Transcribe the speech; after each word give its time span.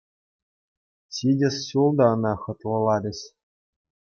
Ҫитес 1.17 1.55
ҫул 1.67 1.91
та 2.01 2.09
ӑна 2.15 2.33
хӑтлӑлатӗҫ. 2.47 3.19